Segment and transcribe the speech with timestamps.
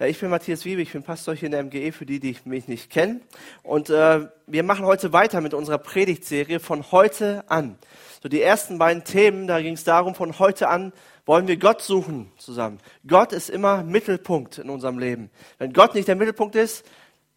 [0.00, 2.36] Ja, ich bin Matthias Wiebe, ich bin Pastor hier in der MGE, für die, die
[2.44, 3.20] mich nicht kennen.
[3.64, 7.76] Und äh, wir machen heute weiter mit unserer Predigtserie von heute an.
[8.22, 10.92] So die ersten beiden Themen, da ging es darum, von heute an
[11.26, 12.78] wollen wir Gott suchen zusammen.
[13.08, 15.30] Gott ist immer Mittelpunkt in unserem Leben.
[15.58, 16.86] Wenn Gott nicht der Mittelpunkt ist,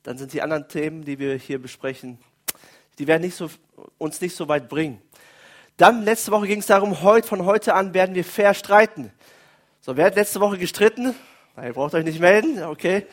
[0.03, 2.19] dann sind die anderen Themen, die wir hier besprechen,
[2.99, 3.49] die werden nicht so,
[3.97, 5.01] uns nicht so weit bringen.
[5.77, 9.11] Dann, letzte Woche ging es darum, heute, von heute an werden wir fair streiten.
[9.79, 11.15] So, wer hat letzte Woche gestritten?
[11.55, 13.05] Na, ihr braucht euch nicht melden, okay.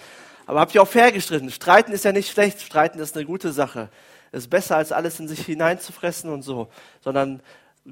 [0.47, 1.51] Aber habt ihr auch fair gestritten?
[1.51, 3.91] Streiten ist ja nicht schlecht, streiten ist eine gute Sache.
[4.33, 6.69] Ist besser, als alles in sich hineinzufressen und so,
[7.01, 7.43] sondern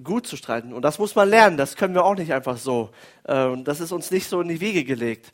[0.04, 0.72] gut zu streiten.
[0.72, 2.90] Und das muss man lernen, das können wir auch nicht einfach so.
[3.24, 5.32] Äh, das ist uns nicht so in die Wiege gelegt.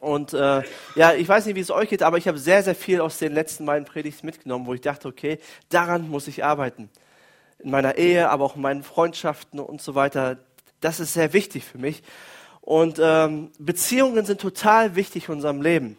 [0.00, 0.62] Und äh,
[0.96, 3.18] ja, ich weiß nicht, wie es euch geht, aber ich habe sehr, sehr viel aus
[3.18, 5.38] den letzten beiden Predigten mitgenommen, wo ich dachte, okay,
[5.68, 6.90] daran muss ich arbeiten.
[7.60, 10.38] In meiner Ehe, aber auch in meinen Freundschaften und so weiter.
[10.80, 12.02] Das ist sehr wichtig für mich.
[12.64, 15.98] Und ähm, Beziehungen sind total wichtig in unserem Leben.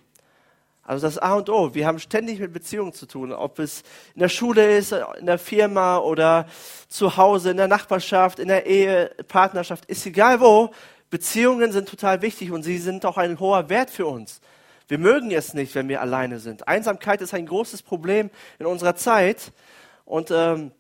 [0.82, 1.76] Also das A und O.
[1.76, 3.84] Wir haben ständig mit Beziehungen zu tun, ob es
[4.16, 6.48] in der Schule ist, in der Firma oder
[6.88, 10.72] zu Hause, in der Nachbarschaft, in der Ehe, Partnerschaft, ist egal wo.
[11.12, 14.42] Beziehungen sind total wichtig und sie sind auch ein hoher Wert für uns.
[14.88, 16.68] Wir mögen es nicht, wenn wir alleine sind.
[16.68, 19.52] Einsamkeit ist ein großes Problem in unserer Zeit
[20.04, 20.72] und ähm,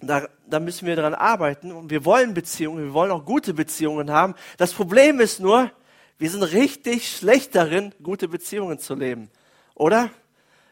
[0.00, 4.10] da, da müssen wir daran arbeiten und wir wollen Beziehungen, wir wollen auch gute Beziehungen
[4.10, 4.34] haben.
[4.56, 5.70] Das Problem ist nur,
[6.18, 9.30] wir sind richtig schlecht darin, gute Beziehungen zu leben.
[9.74, 10.10] Oder?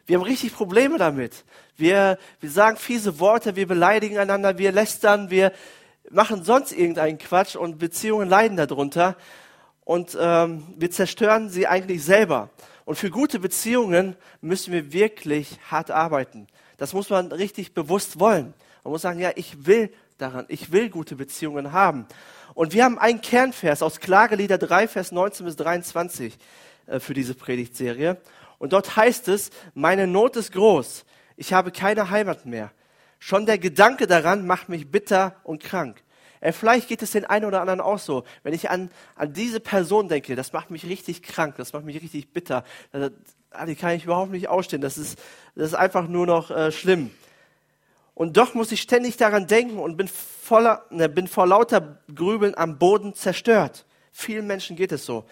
[0.05, 1.45] Wir haben richtig Probleme damit.
[1.77, 5.53] Wir, wir sagen fiese Worte, wir beleidigen einander, wir lästern, wir
[6.09, 9.15] machen sonst irgendeinen Quatsch und Beziehungen leiden darunter.
[9.85, 12.49] Und ähm, wir zerstören sie eigentlich selber.
[12.85, 16.47] Und für gute Beziehungen müssen wir wirklich hart arbeiten.
[16.77, 18.53] Das muss man richtig bewusst wollen.
[18.83, 22.05] Man muss sagen, ja, ich will daran, ich will gute Beziehungen haben.
[22.53, 26.37] Und wir haben einen Kernvers aus Klagelieder 3, Vers 19 bis 23
[26.87, 28.17] äh, für diese Predigtserie.
[28.59, 32.71] Und dort heißt es, meine Not ist groß, ich habe keine Heimat mehr.
[33.19, 36.03] Schon der Gedanke daran macht mich bitter und krank.
[36.41, 38.25] Äh, vielleicht geht es den einen oder anderen auch so.
[38.43, 42.01] Wenn ich an, an diese Person denke, das macht mich richtig krank, das macht mich
[42.01, 42.65] richtig bitter.
[42.91, 43.11] Äh,
[43.67, 44.81] die kann ich überhaupt nicht ausstehen.
[44.81, 45.17] Das ist,
[45.55, 47.11] das ist einfach nur noch äh, schlimm.
[48.15, 52.55] Und doch muss ich ständig daran denken und bin, voller, ne, bin vor lauter Grübeln
[52.55, 53.85] am Boden zerstört.
[54.11, 55.25] Vielen Menschen geht es so.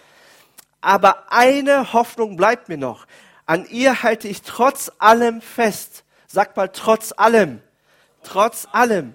[0.80, 3.06] Aber eine Hoffnung bleibt mir noch.
[3.46, 6.04] An ihr halte ich trotz allem fest.
[6.26, 7.60] Sag mal, trotz allem.
[8.24, 9.14] Trotz allem.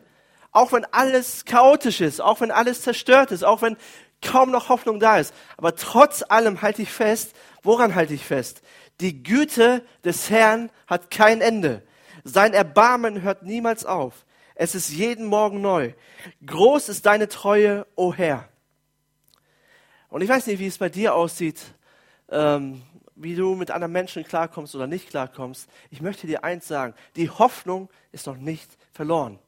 [0.52, 3.78] Auch wenn alles chaotisch ist, auch wenn alles zerstört ist, auch wenn
[4.22, 5.34] kaum noch Hoffnung da ist.
[5.58, 7.36] Aber trotz allem halte ich fest.
[7.64, 8.62] Woran halte ich fest?
[9.02, 11.84] Die Güte des Herrn hat kein Ende.
[12.30, 14.26] Sein Erbarmen hört niemals auf.
[14.54, 15.94] Es ist jeden Morgen neu.
[16.46, 18.50] Groß ist deine Treue, o oh Herr.
[20.10, 21.62] Und ich weiß nicht, wie es bei dir aussieht,
[22.30, 22.82] ähm,
[23.16, 25.70] wie du mit anderen Menschen klarkommst oder nicht klarkommst.
[25.90, 26.96] Ich möchte dir eins sagen.
[27.16, 29.40] Die Hoffnung ist noch nicht verloren.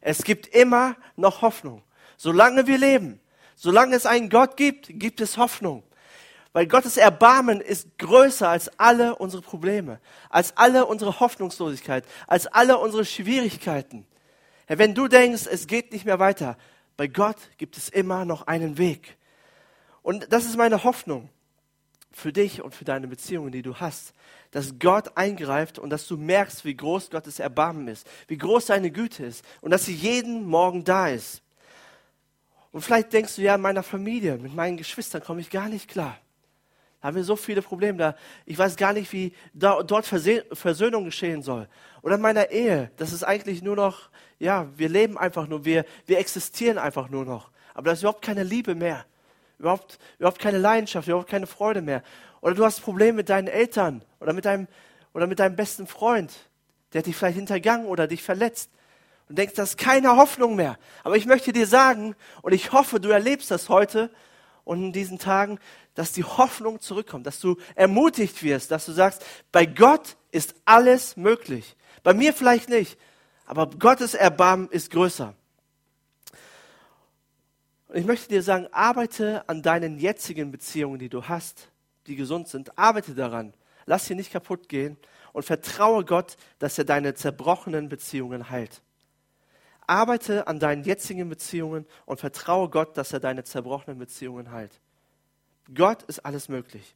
[0.00, 1.82] Es gibt immer noch Hoffnung.
[2.16, 3.18] Solange wir leben,
[3.56, 5.82] solange es einen Gott gibt, gibt es Hoffnung.
[6.52, 12.78] Weil Gottes Erbarmen ist größer als alle unsere Probleme, als alle unsere Hoffnungslosigkeit, als alle
[12.78, 14.06] unsere Schwierigkeiten.
[14.68, 16.56] Ja, wenn du denkst, es geht nicht mehr weiter,
[16.96, 19.16] bei Gott gibt es immer noch einen Weg.
[20.02, 21.28] Und das ist meine Hoffnung
[22.10, 24.12] für dich und für deine Beziehungen, die du hast,
[24.50, 28.90] dass Gott eingreift und dass du merkst, wie groß Gottes Erbarmen ist, wie groß seine
[28.90, 31.42] Güte ist und dass sie jeden Morgen da ist.
[32.72, 35.88] Und vielleicht denkst du, ja, in meiner Familie, mit meinen Geschwistern komme ich gar nicht
[35.88, 36.18] klar.
[37.00, 38.16] Da haben wir so viele Probleme da.
[38.44, 41.66] Ich weiß gar nicht, wie da, dort Versöhnung geschehen soll.
[42.02, 42.90] Oder in meiner Ehe.
[42.98, 47.24] Das ist eigentlich nur noch, ja, wir leben einfach nur, wir, wir existieren einfach nur
[47.24, 47.50] noch.
[47.72, 49.06] Aber da ist überhaupt keine Liebe mehr.
[49.58, 52.02] Überhaupt, überhaupt keine Leidenschaft, überhaupt keine Freude mehr.
[52.42, 54.68] Oder du hast Probleme mit deinen Eltern oder mit deinem,
[55.14, 56.32] oder mit deinem besten Freund.
[56.92, 58.70] Der hat dich vielleicht hintergangen oder dich verletzt.
[59.28, 60.76] Und denkst, das ist keine Hoffnung mehr.
[61.04, 64.10] Aber ich möchte dir sagen, und ich hoffe, du erlebst das heute
[64.64, 65.58] und in diesen Tagen,
[65.94, 71.16] dass die Hoffnung zurückkommt, dass du ermutigt wirst, dass du sagst, bei Gott ist alles
[71.16, 71.76] möglich.
[72.02, 72.98] Bei mir vielleicht nicht,
[73.46, 75.34] aber Gottes Erbarmen ist größer.
[77.88, 81.68] Und ich möchte dir sagen, arbeite an deinen jetzigen Beziehungen, die du hast,
[82.06, 82.78] die gesund sind.
[82.78, 83.52] Arbeite daran.
[83.86, 84.96] Lass sie nicht kaputt gehen
[85.32, 88.82] und vertraue Gott, dass er deine zerbrochenen Beziehungen heilt.
[89.90, 94.80] Arbeite an deinen jetzigen Beziehungen und vertraue Gott, dass er deine zerbrochenen Beziehungen heilt.
[95.74, 96.94] Gott ist alles möglich.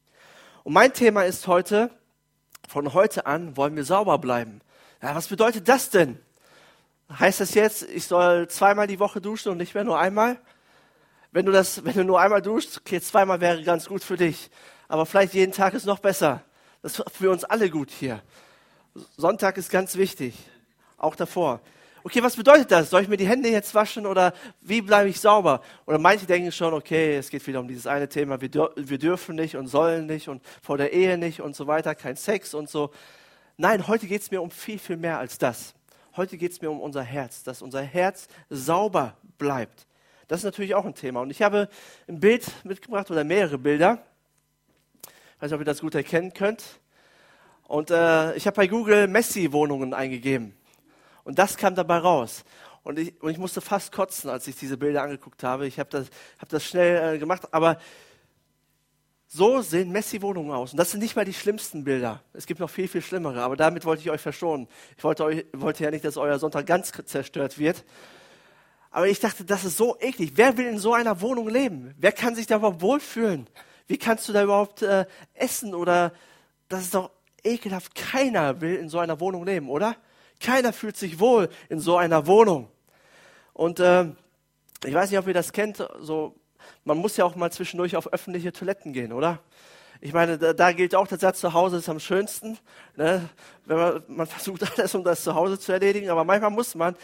[0.63, 1.91] Und mein Thema ist heute,
[2.69, 4.61] von heute an wollen wir sauber bleiben.
[5.03, 6.19] Ja, was bedeutet das denn?
[7.11, 10.41] Heißt das jetzt, ich soll zweimal die Woche duschen und nicht mehr nur einmal?
[11.33, 14.51] Wenn du das, wenn du nur einmal duschst, okay, zweimal wäre ganz gut für dich.
[14.87, 16.43] aber vielleicht jeden Tag ist noch besser.
[16.81, 18.23] Das ist für uns alle gut hier.
[19.17, 20.39] Sonntag ist ganz wichtig,
[20.97, 21.61] auch davor.
[22.07, 22.91] Okay, was bedeutet das?
[22.91, 25.63] Soll ich mir die Hände jetzt waschen oder wie bleibe ich sauber?
[25.87, 28.99] Oder manche denken schon, okay, es geht wieder um dieses eine Thema, wir, dür wir
[28.99, 32.53] dürfen nicht und sollen nicht und vor der Ehe nicht und so weiter, kein Sex
[32.53, 32.91] und so.
[33.57, 35.75] Nein, heute geht es mir um viel, viel mehr als das.
[36.15, 39.87] Heute geht es mir um unser Herz, dass unser Herz sauber bleibt.
[40.29, 41.23] Das ist natürlich auch ein Thema.
[41.23, 41.71] Und ich habe
[42.07, 44.05] ein Bild mitgebracht oder mehrere Bilder.
[45.07, 46.65] Ich weiß nicht, ob ihr das gut erkennen könnt.
[47.67, 50.55] Und äh, ich habe bei Google Messi-Wohnungen eingegeben.
[51.25, 52.45] Und das kam dabei raus.
[52.83, 55.67] Und ich, und ich musste fast kotzen, als ich diese Bilder angeguckt habe.
[55.67, 56.07] Ich habe das,
[56.39, 57.49] hab das schnell äh, gemacht.
[57.53, 57.79] Aber
[59.27, 60.73] so sehen Messi-Wohnungen aus.
[60.73, 62.23] Und das sind nicht mal die schlimmsten Bilder.
[62.35, 63.43] Es gibt noch viel, viel schlimmere.
[63.43, 64.69] Aber damit wollte ich euch verschonen.
[64.99, 67.85] Ich wollte, euch, wollte ja nicht, dass euer Sonntag ganz zerstört wird.
[68.91, 70.33] Aber ich dachte, das ist so eklig.
[70.37, 71.95] Wer will in so einer Wohnung leben?
[71.99, 73.49] Wer kann sich da überhaupt wohlfühlen?
[73.87, 75.75] Wie kannst du da überhaupt äh, essen?
[75.75, 76.13] Oder
[76.69, 77.11] das ist doch
[77.43, 77.95] ekelhaft.
[77.95, 79.97] Keiner will in so einer Wohnung leben, oder?
[80.41, 82.69] Keiner fühlt sich wohl in so einer Wohnung.
[83.53, 84.07] Und äh,
[84.85, 85.87] ich weiß nicht, ob ihr das kennt.
[86.01, 86.35] So
[86.85, 89.41] man muss ja auch mal zwischendurch auf öffentliche Toiletten gehen, oder?
[90.01, 92.59] Ich meine, da, da gilt auch der Satz, zu Hause ist am schönsten.
[92.97, 93.29] Ne?
[93.65, 96.95] Wenn man, man versucht alles, um das zu Hause zu erledigen, aber manchmal muss man.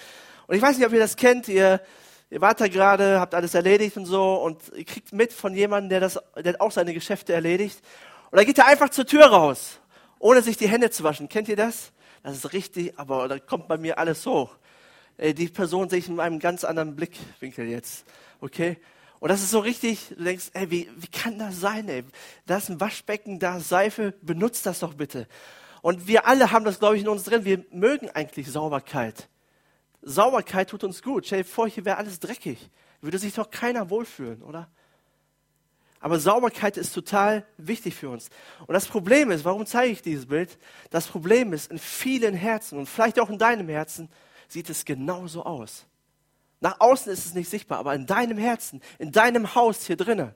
[0.47, 1.81] Und ich weiß nicht, ob ihr das kennt, ihr,
[2.29, 5.91] ihr wart da gerade, habt alles erledigt und so und ihr kriegt mit von jemandem,
[5.91, 7.81] der, das, der auch seine Geschäfte erledigt.
[8.31, 9.79] Und dann geht er einfach zur Tür raus,
[10.19, 11.29] ohne sich die Hände zu waschen.
[11.29, 11.93] Kennt ihr das?
[12.23, 14.57] Das ist richtig, aber da kommt bei mir alles hoch.
[15.19, 18.05] Die Person sehe ich in einem ganz anderen Blickwinkel jetzt.
[18.41, 18.79] Okay?
[19.19, 22.05] Und das ist so richtig, du denkst, ey, wie, wie kann das sein, ey?
[22.47, 25.29] Da ist ein Waschbecken, da ist Seife, benutzt das doch bitte.
[25.83, 27.45] Und wir alle haben das, glaube ich, in uns drin.
[27.45, 29.29] Wir mögen eigentlich Sauberkeit.
[30.03, 31.27] Sauberkeit tut uns gut.
[31.27, 32.71] Stell dir vor, hier wäre alles dreckig.
[33.03, 34.71] Würde sich doch keiner wohlfühlen, oder?
[36.01, 38.31] Aber Sauberkeit ist total wichtig für uns.
[38.67, 40.59] Und das Problem ist, warum zeige ich dieses Bild?
[40.89, 44.09] Das Problem ist, in vielen Herzen und vielleicht auch in deinem Herzen
[44.49, 45.87] sieht es genauso aus.
[46.61, 50.35] Nach außen ist es nicht sichtbar, aber in deinem Herzen, in deinem Haus hier drinnen,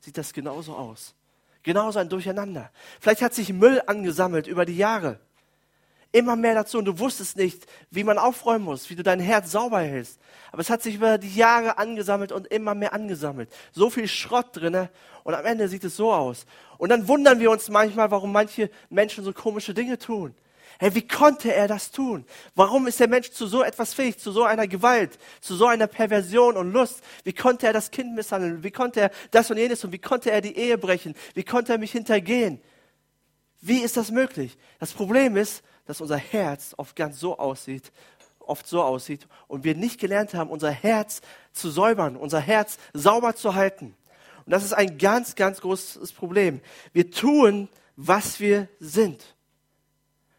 [0.00, 1.14] sieht das genauso aus.
[1.62, 2.70] Genauso ein Durcheinander.
[3.00, 5.20] Vielleicht hat sich Müll angesammelt über die Jahre.
[6.12, 9.52] Immer mehr dazu und du wusstest nicht, wie man aufräumen muss, wie du dein Herz
[9.52, 10.18] sauber hältst.
[10.50, 13.48] Aber es hat sich über die Jahre angesammelt und immer mehr angesammelt.
[13.72, 14.90] So viel Schrott drinne
[15.22, 16.46] und am Ende sieht es so aus.
[16.78, 20.34] Und dann wundern wir uns manchmal, warum manche Menschen so komische Dinge tun.
[20.80, 22.24] Hey, wie konnte er das tun?
[22.54, 25.86] Warum ist der Mensch zu so etwas fähig, zu so einer Gewalt, zu so einer
[25.86, 27.02] Perversion und Lust?
[27.22, 28.64] Wie konnte er das Kind misshandeln?
[28.64, 31.14] Wie konnte er das und jenes und wie konnte er die Ehe brechen?
[31.34, 32.60] Wie konnte er mich hintergehen?
[33.60, 34.56] Wie ist das möglich?
[34.78, 37.90] Das Problem ist, dass unser Herz oft ganz so aussieht,
[38.38, 41.20] oft so aussieht und wir nicht gelernt haben, unser Herz
[41.52, 43.96] zu säubern, unser Herz sauber zu halten.
[44.46, 46.60] Und das ist ein ganz, ganz großes Problem.
[46.92, 49.34] Wir tun, was wir sind.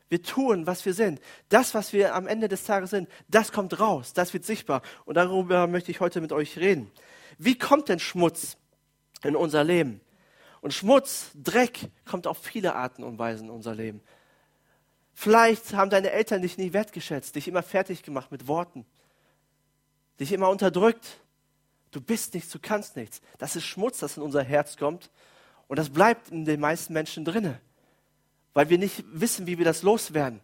[0.07, 1.19] Wir tun, was wir sind.
[1.49, 4.81] Das, was wir am Ende des Tages sind, das kommt raus, das wird sichtbar.
[5.03, 6.89] Und darüber möchte ich heute mit euch reden.
[7.37, 8.55] Wie kommt denn Schmutz
[9.21, 9.99] in unser Leben?
[10.61, 14.01] Und Schmutz, Dreck kommt auf viele Arten und Weisen in unser Leben.
[15.13, 18.85] Vielleicht haben deine Eltern dich nie wertgeschätzt, dich immer fertig gemacht mit Worten,
[20.19, 21.19] dich immer unterdrückt.
[21.91, 23.21] Du bist nichts, du kannst nichts.
[23.37, 25.09] Das ist Schmutz, das in unser Herz kommt.
[25.67, 27.59] Und das bleibt in den meisten Menschen drinnen
[28.53, 30.41] weil wir nicht wissen, wie wir das loswerden.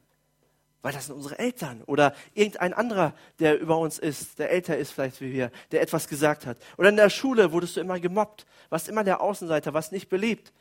[0.81, 4.91] Weil das sind unsere Eltern oder irgendein anderer, der über uns ist, der älter ist
[4.91, 6.57] vielleicht wie wir, der etwas gesagt hat.
[6.77, 10.53] Oder in der Schule wurdest du immer gemobbt, warst immer der Außenseiter, warst nicht beliebt,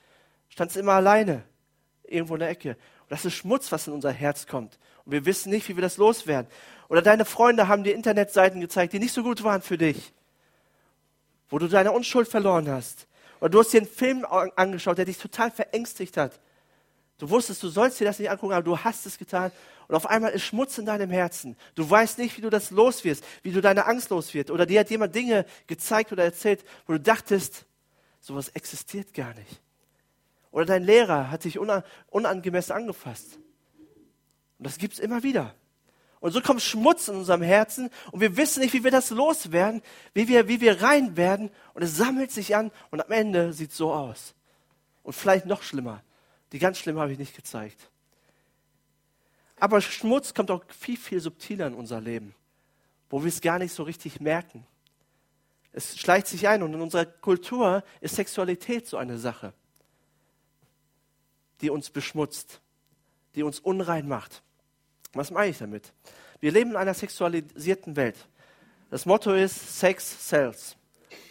[0.49, 1.45] standst immer alleine
[2.03, 2.77] irgendwo in der Ecke.
[3.07, 4.79] Und das ist Schmutz, was in unser Herz kommt.
[5.05, 6.51] Und wir wissen nicht, wie wir das loswerden.
[6.89, 10.13] Oder deine Freunde haben dir Internetseiten gezeigt, die nicht so gut waren für dich,
[11.49, 13.07] wo du deine Unschuld verloren hast.
[13.41, 16.41] Oder du hast dir einen Film angeschaut, der dich total verängstigt hat.
[17.19, 19.53] Du wusstest, du sollst dir das nicht angucken, aber du hast es getan.
[19.87, 21.57] Und auf einmal ist Schmutz in deinem Herzen.
[21.77, 24.51] Du weißt nicht, wie du das los wirst, wie du deine Angst los wird.
[24.51, 27.67] Oder dir hat jemand Dinge gezeigt oder erzählt, wo du dachtest,
[28.21, 29.61] sowas existiert gar nicht.
[30.51, 33.39] Oder dein Lehrer hat dich unangemessen angefasst.
[34.59, 35.55] Und das gibt es immer wieder.
[36.21, 39.83] Und so kommt Schmutz in unserem Herzen und wir wissen nicht, wie wir das loswerden,
[40.15, 41.51] wie wir, wie wir rein werden.
[41.75, 44.35] Und es sammelt sich an und am Ende sieht es so aus.
[45.03, 46.03] Und vielleicht noch schlimmer.
[46.53, 47.91] Die ganz schlimm habe ich nicht gezeigt.
[49.59, 52.35] Aber Schmutz kommt auch viel, viel subtiler in unser Leben,
[53.09, 54.67] wo wir es gar nicht so richtig merken.
[55.73, 59.53] Es schleicht sich ein und in unserer Kultur ist Sexualität so eine Sache,
[61.61, 62.61] die uns beschmutzt,
[63.35, 64.43] die uns unrein macht.
[65.13, 65.93] Was meine ich damit?
[66.41, 68.17] Wir leben in einer sexualisierten Welt.
[68.91, 70.77] Das Motto ist Sex sells.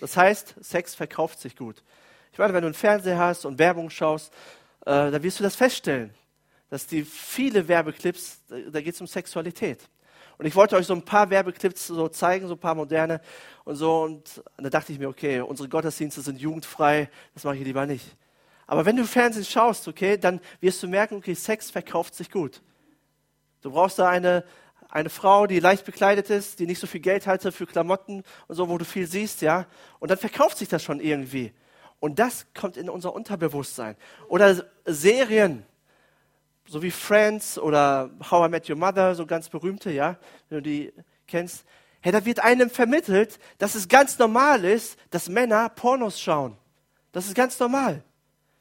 [0.01, 1.83] Das heißt, Sex verkauft sich gut.
[2.31, 4.33] Ich meine, wenn du einen Fernseher hast und Werbung schaust,
[4.81, 6.13] äh, dann wirst du das feststellen,
[6.69, 9.87] dass die viele Werbeclips, da geht es um Sexualität.
[10.37, 13.21] Und ich wollte euch so ein paar Werbeclips so zeigen, so ein paar moderne
[13.63, 14.03] und so.
[14.03, 18.05] Und da dachte ich mir, okay, unsere Gottesdienste sind jugendfrei, das mache ich lieber nicht.
[18.67, 22.61] Aber wenn du Fernsehen schaust, okay, dann wirst du merken, okay, Sex verkauft sich gut.
[23.61, 24.43] Du brauchst da eine,
[24.89, 28.55] eine Frau, die leicht bekleidet ist, die nicht so viel Geld hatte für Klamotten und
[28.55, 29.67] so, wo du viel siehst, ja.
[29.99, 31.53] Und dann verkauft sich das schon irgendwie.
[31.99, 33.95] Und das kommt in unser Unterbewusstsein.
[34.27, 35.65] Oder Serien,
[36.67, 40.17] so wie Friends oder How I Met Your Mother, so ganz berühmte, ja,
[40.49, 40.93] wenn du die
[41.27, 41.65] kennst.
[42.01, 46.57] Hey, da wird einem vermittelt, dass es ganz normal ist, dass Männer Pornos schauen.
[47.11, 48.03] Das ist ganz normal.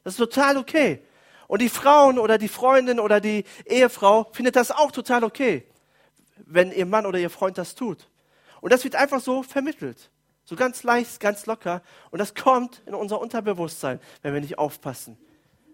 [0.05, 1.01] Das ist total okay.
[1.47, 5.65] Und die Frauen oder die Freundin oder die Ehefrau findet das auch total okay,
[6.45, 8.07] wenn ihr Mann oder ihr Freund das tut.
[8.61, 10.11] Und das wird einfach so vermittelt.
[10.43, 11.81] So ganz leicht, ganz locker.
[12.11, 15.17] Und das kommt in unser Unterbewusstsein, wenn wir nicht aufpassen.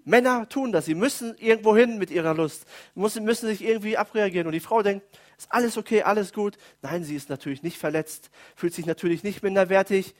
[0.05, 0.85] Männer tun das.
[0.85, 2.65] Sie müssen irgendwo hin mit ihrer Lust.
[2.95, 4.47] Müssen, müssen sich irgendwie abreagieren.
[4.47, 5.05] Und die Frau denkt,
[5.37, 6.57] ist alles okay, alles gut.
[6.81, 10.15] Nein, sie ist natürlich nicht verletzt, fühlt sich natürlich nicht minderwertig.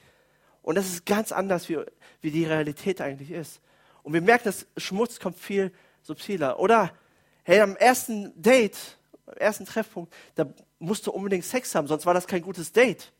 [0.62, 1.80] Und das ist ganz anders, wie,
[2.20, 3.62] wie die Realität eigentlich ist.
[4.03, 6.60] Und wir merken, dass Schmutz kommt viel subtiler.
[6.60, 6.91] Oder,
[7.43, 8.77] hey, am ersten Date,
[9.25, 10.46] am ersten Treffpunkt, da
[10.79, 13.12] musst du unbedingt Sex haben, sonst war das kein gutes Date.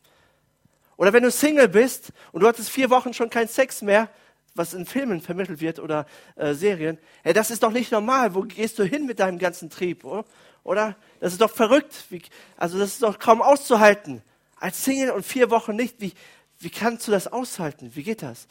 [0.98, 4.10] Oder wenn du Single bist und du hattest vier Wochen schon keinen Sex mehr,
[4.54, 8.36] was in Filmen vermittelt wird oder äh, Serien, hey, das ist doch nicht normal.
[8.36, 10.26] Wo gehst du hin mit deinem ganzen Trieb, oder?
[10.64, 10.96] oder?
[11.20, 12.06] Das ist doch verrückt.
[12.10, 12.22] Wie,
[12.58, 14.22] also das ist doch kaum auszuhalten.
[14.58, 16.02] Als Single und vier Wochen nicht.
[16.02, 16.14] Wie,
[16.60, 17.92] wie kannst du das aushalten?
[17.96, 18.48] Wie geht das?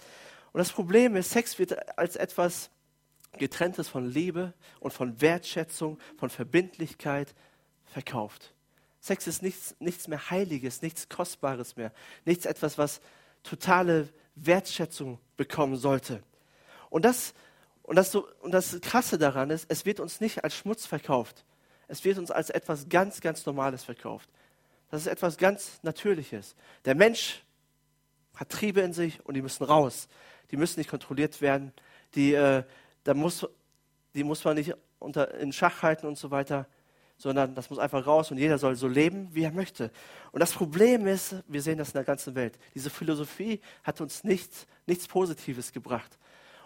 [0.52, 2.70] Und das Problem ist, Sex wird als etwas
[3.38, 7.34] getrenntes von Liebe und von Wertschätzung, von Verbindlichkeit
[7.84, 8.54] verkauft.
[9.00, 11.92] Sex ist nichts, nichts mehr Heiliges, nichts Kostbares mehr,
[12.24, 13.00] nichts etwas, was
[13.42, 16.22] totale Wertschätzung bekommen sollte.
[16.90, 17.34] Und das,
[17.82, 21.44] und, das so, und das Krasse daran ist, es wird uns nicht als Schmutz verkauft.
[21.88, 24.28] Es wird uns als etwas ganz, ganz Normales verkauft.
[24.90, 26.54] Das ist etwas ganz Natürliches.
[26.84, 27.42] Der Mensch
[28.34, 30.08] hat Triebe in sich und die müssen raus.
[30.50, 31.72] Die müssen nicht kontrolliert werden.
[32.14, 32.64] Die, äh,
[33.04, 33.46] da muss,
[34.14, 36.66] die muss man nicht unter, in Schach halten und so weiter
[37.20, 39.90] sondern das muss einfach raus und jeder soll so leben, wie er möchte.
[40.32, 44.24] Und das Problem ist, wir sehen das in der ganzen Welt, diese Philosophie hat uns
[44.24, 46.18] nichts, nichts Positives gebracht.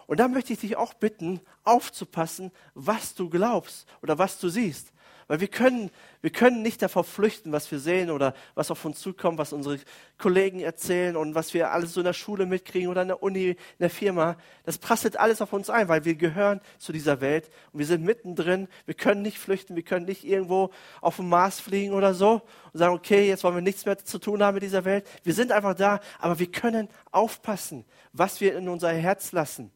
[0.07, 4.93] Und da möchte ich dich auch bitten, aufzupassen, was du glaubst oder was du siehst.
[5.27, 5.89] Weil wir können,
[6.21, 9.79] wir können nicht davor flüchten, was wir sehen oder was auf uns zukommt, was unsere
[10.19, 13.49] Kollegen erzählen und was wir alles so in der Schule mitkriegen oder in der Uni,
[13.49, 14.37] in der Firma.
[14.65, 18.03] Das prasselt alles auf uns ein, weil wir gehören zu dieser Welt und wir sind
[18.03, 18.67] mittendrin.
[18.85, 20.69] Wir können nicht flüchten, wir können nicht irgendwo
[21.01, 24.19] auf dem Mars fliegen oder so und sagen, okay, jetzt wollen wir nichts mehr zu
[24.19, 25.07] tun haben mit dieser Welt.
[25.23, 29.71] Wir sind einfach da, aber wir können aufpassen, was wir in unser Herz lassen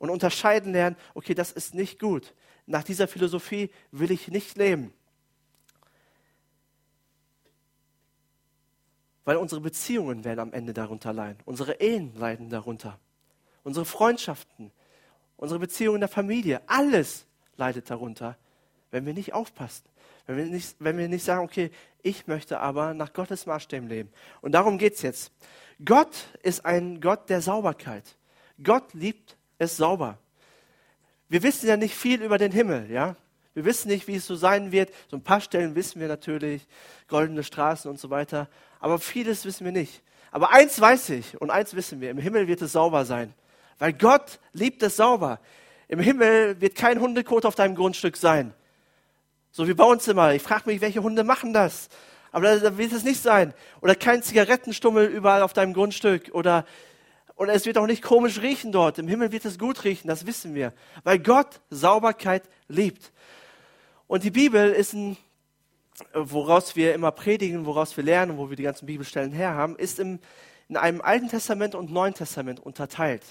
[0.00, 2.34] und unterscheiden lernen, okay, das ist nicht gut
[2.66, 4.92] nach dieser Philosophie will ich nicht leben.
[9.24, 11.38] Weil unsere Beziehungen werden am Ende darunter leiden.
[11.44, 12.98] Unsere Ehen leiden darunter.
[13.62, 14.72] Unsere Freundschaften,
[15.36, 17.26] unsere Beziehungen in der Familie, alles
[17.56, 18.36] leidet darunter,
[18.90, 19.84] wenn wir nicht aufpassen.
[20.26, 21.70] Wenn wir nicht, wenn wir nicht sagen, okay,
[22.02, 24.12] ich möchte aber nach Gottes Maßstäben leben.
[24.40, 25.32] Und darum geht es jetzt.
[25.84, 28.16] Gott ist ein Gott der Sauberkeit.
[28.62, 30.18] Gott liebt es sauber
[31.32, 33.16] wir wissen ja nicht viel über den Himmel, ja.
[33.54, 34.90] Wir wissen nicht, wie es so sein wird.
[35.10, 36.66] So ein paar Stellen wissen wir natürlich,
[37.08, 38.48] goldene Straßen und so weiter.
[38.80, 40.02] Aber vieles wissen wir nicht.
[40.30, 43.32] Aber eins weiß ich und eins wissen wir, im Himmel wird es sauber sein.
[43.78, 45.40] Weil Gott liebt es sauber.
[45.88, 48.52] Im Himmel wird kein Hundekot auf deinem Grundstück sein.
[49.52, 50.34] So wie bei uns immer.
[50.34, 51.88] Ich frage mich, welche Hunde machen das?
[52.30, 53.54] Aber da, wird es nicht sein.
[53.80, 56.28] Oder kein Zigarettenstummel überall auf deinem Grundstück.
[56.34, 56.66] Oder
[57.42, 59.00] und es wird auch nicht komisch riechen dort.
[59.00, 60.72] Im Himmel wird es gut riechen, das wissen wir.
[61.02, 63.10] Weil Gott Sauberkeit liebt.
[64.06, 65.16] Und die Bibel ist ein,
[66.14, 69.98] woraus wir immer predigen, woraus wir lernen, wo wir die ganzen Bibelstellen her haben, ist
[69.98, 70.20] im,
[70.68, 73.24] in einem Alten Testament und Neuen Testament unterteilt.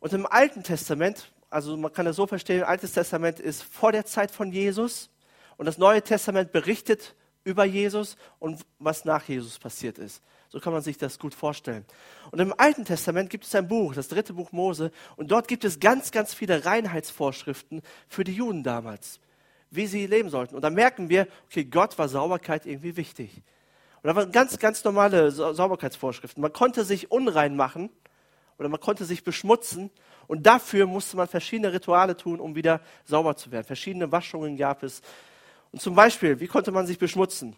[0.00, 4.04] Und im Alten Testament, also man kann das so verstehen, Altes Testament ist vor der
[4.04, 5.10] Zeit von Jesus
[5.58, 7.14] und das Neue Testament berichtet
[7.44, 10.20] über Jesus und was nach Jesus passiert ist.
[10.52, 11.86] So kann man sich das gut vorstellen.
[12.30, 15.64] Und im Alten Testament gibt es ein Buch, das dritte Buch Mose, und dort gibt
[15.64, 19.18] es ganz, ganz viele Reinheitsvorschriften für die Juden damals,
[19.70, 20.54] wie sie leben sollten.
[20.54, 23.42] Und da merken wir, okay, Gott war Sauberkeit irgendwie wichtig.
[24.02, 26.42] Und da waren ganz, ganz normale Sauberkeitsvorschriften.
[26.42, 27.88] Man konnte sich unrein machen
[28.58, 29.90] oder man konnte sich beschmutzen
[30.26, 33.64] und dafür musste man verschiedene Rituale tun, um wieder sauber zu werden.
[33.64, 35.00] Verschiedene Waschungen gab es.
[35.70, 37.56] Und zum Beispiel, wie konnte man sich beschmutzen?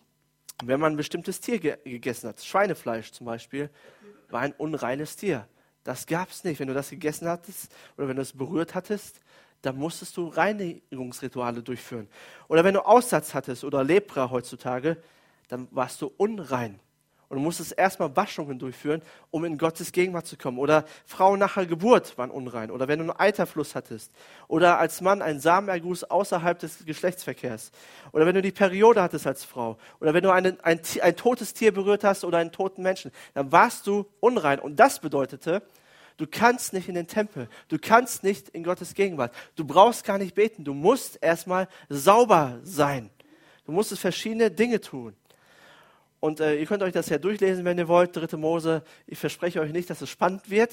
[0.62, 3.70] Wenn man ein bestimmtes Tier ge gegessen hat, Schweinefleisch zum Beispiel,
[4.30, 5.48] war ein unreines Tier.
[5.82, 6.60] Das gab es nicht.
[6.60, 9.20] Wenn du das gegessen hattest oder wenn du es berührt hattest,
[9.62, 12.08] dann musstest du Reinigungsrituale durchführen.
[12.48, 15.02] Oder wenn du Aussatz hattest oder Lepra heutzutage,
[15.48, 16.80] dann warst du unrein.
[17.36, 20.58] Und musstest erstmal Waschungen durchführen, um in Gottes Gegenwart zu kommen.
[20.58, 22.70] Oder Frauen nach der Geburt waren unrein.
[22.70, 24.12] Oder wenn du einen Eiterfluss hattest.
[24.48, 27.72] Oder als Mann einen Samenerguss außerhalb des Geschlechtsverkehrs.
[28.12, 29.78] Oder wenn du die Periode hattest als Frau.
[30.00, 33.10] Oder wenn du einen, ein, ein totes Tier berührt hast oder einen toten Menschen.
[33.34, 34.58] Dann warst du unrein.
[34.58, 35.62] Und das bedeutete,
[36.16, 37.48] Du kannst nicht in den Tempel.
[37.68, 39.34] Du kannst nicht in Gottes Gegenwart.
[39.56, 40.64] Du brauchst gar nicht beten.
[40.64, 43.10] Du musst erstmal sauber sein.
[43.66, 45.16] Du musst verschiedene Dinge tun.
[46.24, 48.82] Und äh, ihr könnt euch das ja durchlesen, wenn ihr wollt, dritte Mose.
[49.06, 50.72] Ich verspreche euch nicht, dass es spannend wird.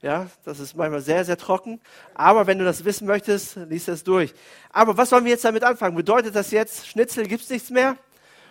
[0.00, 1.80] Ja, das ist manchmal sehr, sehr trocken.
[2.14, 4.32] Aber wenn du das wissen möchtest, liest es durch.
[4.70, 5.96] Aber was sollen wir jetzt damit anfangen?
[5.96, 7.96] Bedeutet das jetzt, Schnitzel gibt's nichts mehr?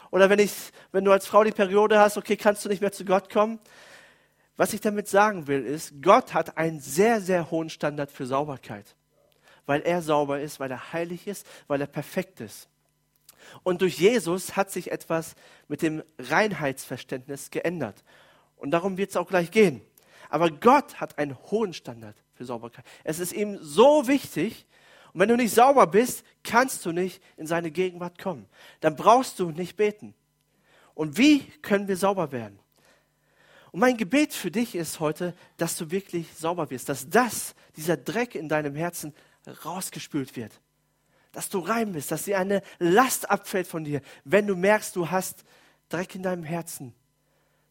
[0.09, 0.51] Oder wenn ich,
[0.91, 3.57] wenn du als Frau die Periode hast, okay, kannst du nicht mehr zu Gott kommen?
[4.57, 8.97] Was ich damit sagen will, ist, Gott hat einen sehr, sehr hohen Standard für Sauberkeit.
[9.65, 12.67] Weil er sauber ist, weil er heilig ist, weil er perfekt ist.
[13.63, 15.35] Und durch Jesus hat sich etwas
[15.67, 18.03] mit dem Reinheitsverständnis geändert.
[18.57, 19.81] Und darum wird es auch gleich gehen.
[20.29, 22.85] Aber Gott hat einen hohen Standard für Sauberkeit.
[23.03, 24.65] Es ist ihm so wichtig.
[25.13, 28.47] Und wenn du nicht sauber bist, kannst du nicht in seine Gegenwart kommen.
[28.79, 30.13] Dann brauchst du nicht beten.
[30.93, 32.59] Und wie können wir sauber werden?
[33.71, 37.97] Und mein Gebet für dich ist heute, dass du wirklich sauber wirst, dass das, dieser
[37.97, 39.13] Dreck in deinem Herzen
[39.65, 40.61] rausgespült wird
[41.31, 45.09] dass du rein bist, dass dir eine Last abfällt von dir, wenn du merkst, du
[45.09, 45.43] hast
[45.89, 46.93] Dreck in deinem Herzen.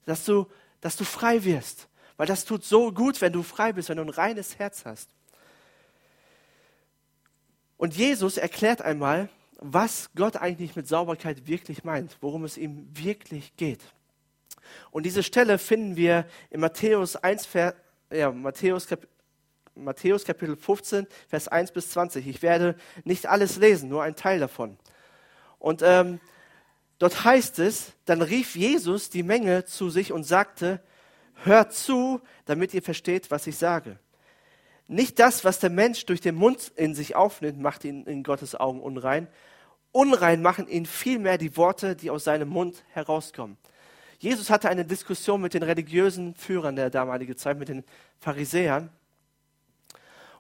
[0.06, 0.46] Dass du,
[0.80, 1.88] dass du frei wirst.
[2.16, 5.10] Weil das tut so gut, wenn du frei bist, wenn du ein reines Herz hast.
[7.76, 13.56] Und Jesus erklärt einmal, was Gott eigentlich mit Sauberkeit wirklich meint, worum es ihm wirklich
[13.56, 13.82] geht.
[14.90, 17.48] Und diese Stelle finden wir in Matthäus 1,
[18.10, 18.86] ja, Matthäus
[19.80, 22.26] Matthäus Kapitel 15, Vers 1 bis 20.
[22.26, 24.76] Ich werde nicht alles lesen, nur ein Teil davon.
[25.58, 26.20] Und ähm,
[26.98, 30.80] dort heißt es, dann rief Jesus die Menge zu sich und sagte,
[31.44, 33.98] hört zu, damit ihr versteht, was ich sage.
[34.88, 38.54] Nicht das, was der Mensch durch den Mund in sich aufnimmt, macht ihn in Gottes
[38.54, 39.28] Augen unrein.
[39.92, 43.56] Unrein machen ihn vielmehr die Worte, die aus seinem Mund herauskommen.
[44.18, 47.84] Jesus hatte eine Diskussion mit den religiösen Führern der damaligen Zeit, mit den
[48.18, 48.90] Pharisäern.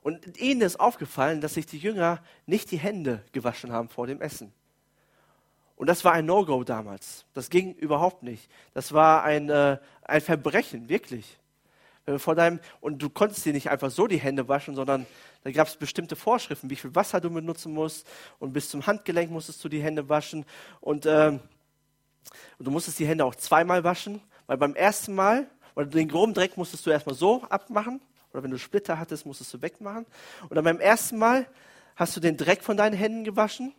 [0.02, 4.20] Und ihnen ist aufgefallen, dass sich die Jünger nicht die Hände gewaschen haben vor dem
[4.20, 4.52] Essen.
[5.76, 7.24] Und das war ein No-Go damals.
[7.32, 8.50] Das ging überhaupt nicht.
[8.74, 11.38] Das war ein, äh, ein Verbrechen, wirklich.
[12.16, 15.06] Vor deinem, und du konntest dir nicht einfach so die Hände waschen, sondern
[15.44, 18.06] da gab es bestimmte Vorschriften, wie viel Wasser du benutzen musst.
[18.38, 20.44] Und bis zum Handgelenk musstest du die Hände waschen.
[20.80, 21.40] Und, äh, und
[22.58, 26.56] du musstest die Hände auch zweimal waschen, weil beim ersten Mal, weil den groben Dreck
[26.56, 28.00] musstest du erstmal so abmachen
[28.32, 30.06] oder wenn du Splitter hattest, musstest du wegmachen.
[30.48, 31.46] Und dann beim ersten Mal
[31.96, 33.74] hast du den Dreck von deinen Händen gewaschen.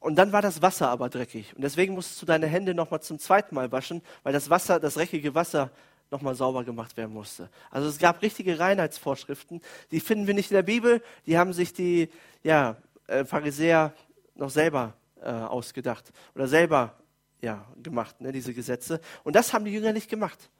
[0.00, 1.54] Und dann war das Wasser aber dreckig.
[1.56, 4.94] Und deswegen musstest du deine Hände nochmal zum zweiten Mal waschen, weil das Wasser, das
[4.94, 5.70] dreckige Wasser
[6.10, 7.50] nochmal sauber gemacht werden musste.
[7.70, 9.60] Also es gab richtige Reinheitsvorschriften.
[9.90, 11.02] Die finden wir nicht in der Bibel.
[11.26, 12.10] Die haben sich die
[12.42, 13.92] ja, äh, Pharisäer
[14.34, 16.94] noch selber äh, ausgedacht oder selber
[17.40, 19.00] ja, gemacht, ne, diese Gesetze.
[19.24, 20.50] Und das haben die Jünger nicht gemacht.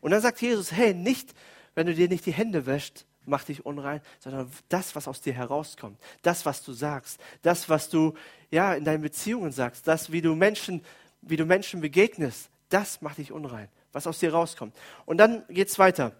[0.00, 1.34] Und dann sagt Jesus, hey, nicht
[1.78, 5.32] wenn du dir nicht die Hände wäscht, macht dich unrein, sondern das, was aus dir
[5.32, 8.14] herauskommt, das, was du sagst, das, was du
[8.50, 10.82] ja in deinen Beziehungen sagst, das, wie du Menschen,
[11.22, 14.74] wie du Menschen begegnest, das macht dich unrein, was aus dir rauskommt.
[15.06, 16.16] Und dann geht's weiter.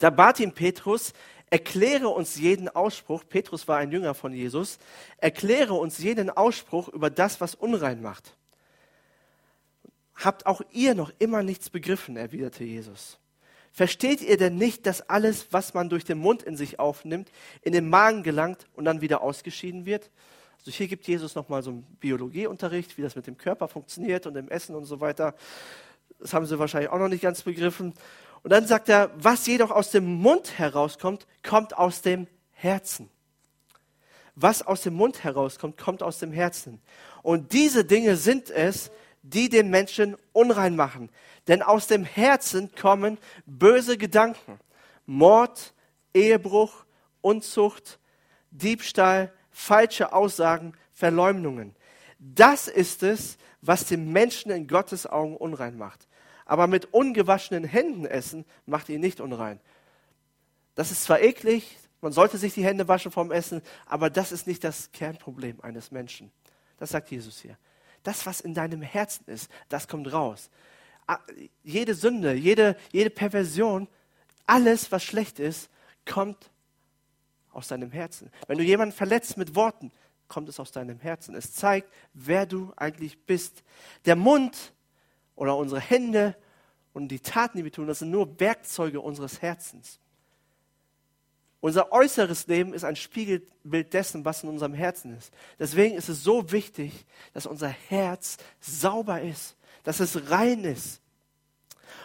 [0.00, 1.14] Da bat ihn Petrus,
[1.48, 4.78] erkläre uns jeden Ausspruch, Petrus war ein Jünger von Jesus,
[5.16, 8.36] erkläre uns jeden Ausspruch über das, was unrein macht.
[10.14, 13.18] Habt auch ihr noch immer nichts begriffen, erwiderte Jesus.
[13.78, 17.30] Versteht ihr denn nicht, dass alles, was man durch den Mund in sich aufnimmt,
[17.62, 20.10] in den Magen gelangt und dann wieder ausgeschieden wird?
[20.58, 24.34] Also hier gibt Jesus nochmal so einen Biologieunterricht, wie das mit dem Körper funktioniert und
[24.34, 25.36] dem Essen und so weiter.
[26.18, 27.94] Das haben sie wahrscheinlich auch noch nicht ganz begriffen.
[28.42, 33.08] Und dann sagt er, was jedoch aus dem Mund herauskommt, kommt aus dem Herzen.
[34.34, 36.80] Was aus dem Mund herauskommt, kommt aus dem Herzen.
[37.22, 38.90] Und diese Dinge sind es,
[39.30, 41.10] die den Menschen unrein machen.
[41.46, 44.58] Denn aus dem Herzen kommen böse Gedanken,
[45.06, 45.74] Mord,
[46.14, 46.84] Ehebruch,
[47.20, 47.98] Unzucht,
[48.50, 51.74] Diebstahl, falsche Aussagen, Verleumdungen.
[52.18, 56.08] Das ist es, was den Menschen in Gottes Augen unrein macht.
[56.44, 59.60] Aber mit ungewaschenen Händen essen macht ihn nicht unrein.
[60.74, 64.46] Das ist zwar eklig, man sollte sich die Hände waschen vom Essen, aber das ist
[64.46, 66.30] nicht das Kernproblem eines Menschen.
[66.78, 67.58] Das sagt Jesus hier.
[68.08, 70.48] Das, was in deinem Herzen ist, das kommt raus.
[71.62, 73.86] Jede Sünde, jede, jede Perversion,
[74.46, 75.68] Alles, was schlecht ist,
[76.06, 76.50] kommt
[77.52, 78.30] aus deinem Herzen.
[78.46, 79.92] Wenn du jemanden verletzt mit Worten,
[80.26, 81.34] kommt es aus deinem Herzen.
[81.34, 83.62] Es zeigt, wer du eigentlich bist.
[84.06, 84.72] Der Mund
[85.36, 86.34] oder unsere Hände
[86.94, 90.00] und die Taten, die wir tun, das sind nur Werkzeuge unseres Herzens.
[91.60, 95.32] Unser äußeres Leben ist ein Spiegelbild dessen, was in unserem Herzen ist.
[95.58, 101.00] Deswegen ist es so wichtig, dass unser Herz sauber ist, dass es rein ist.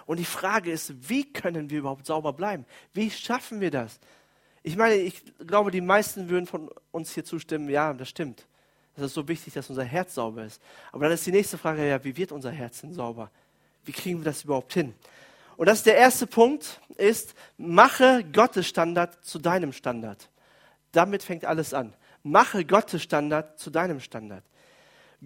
[0.06, 2.66] Und die Frage ist, wie können wir überhaupt sauber bleiben?
[2.94, 4.00] Wie schaffen wir das?
[4.63, 8.48] Ich meine, ich glaube, die meisten würden von uns hier zustimmen, ja, das stimmt.
[8.96, 10.62] Es ist so wichtig, dass unser Herz sauber ist.
[10.92, 13.30] Aber dann ist die nächste Frage, ja, wie wird unser Herz denn sauber?
[13.86, 14.94] Wie kriegen wir das überhaupt hin?
[15.58, 20.30] Und das ist der erste Punkt, ist, mache Gottes Standard zu deinem Standard.
[20.92, 21.94] Damit fängt alles an.
[22.24, 24.44] Mache Gottes Standard zu deinem Standard.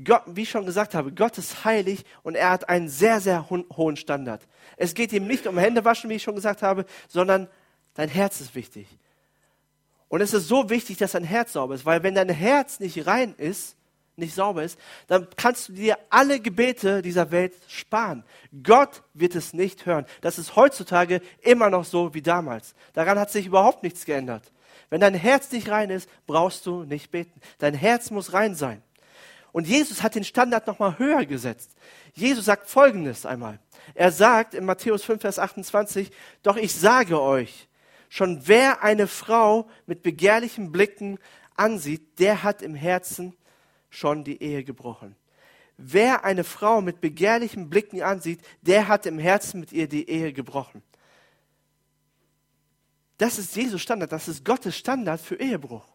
[0.03, 3.49] Gott, wie ich schon gesagt habe, Gott ist heilig und er hat einen sehr, sehr
[3.49, 4.47] hohen Standard.
[4.75, 7.47] Es geht ihm nicht um Händewaschen, wie ich schon gesagt habe, sondern
[7.95, 8.87] dein Herz ist wichtig.
[10.07, 13.07] Und es ist so wichtig, dass dein Herz sauber ist, weil wenn dein Herz nicht
[13.07, 13.76] rein ist,
[14.17, 18.23] nicht sauber ist, dann kannst du dir alle Gebete dieser Welt sparen.
[18.63, 20.05] Gott wird es nicht hören.
[20.21, 22.75] Das ist heutzutage immer noch so wie damals.
[22.93, 24.51] Daran hat sich überhaupt nichts geändert.
[24.89, 27.39] Wenn dein Herz nicht rein ist, brauchst du nicht beten.
[27.59, 28.81] Dein Herz muss rein sein.
[29.51, 31.71] Und Jesus hat den Standard nochmal höher gesetzt.
[32.13, 33.59] Jesus sagt Folgendes einmal.
[33.93, 36.11] Er sagt in Matthäus 5, Vers 28,
[36.43, 37.67] doch ich sage euch,
[38.09, 41.19] Schon wer eine Frau mit begehrlichen Blicken
[41.55, 43.35] ansieht, der hat im Herzen
[43.89, 45.15] schon die Ehe gebrochen.
[45.77, 50.33] Wer eine Frau mit begehrlichen Blicken ansieht, der hat im Herzen mit ihr die Ehe
[50.33, 50.81] gebrochen.
[53.17, 55.85] Das ist Jesus Standard, das ist Gottes Standard für Ehebruch.